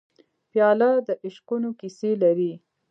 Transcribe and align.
پیاله 0.49 0.89
د 1.07 1.09
عشقونو 1.25 1.69
کیسې 1.79 2.11
لري. 2.23 2.53